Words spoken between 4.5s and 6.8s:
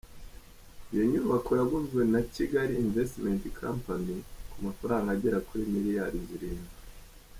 ku mafaranga agera kuri miliyari zirindwi.